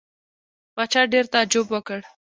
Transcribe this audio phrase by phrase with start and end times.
[0.75, 1.99] پاچا ډېر تعجب وکړ.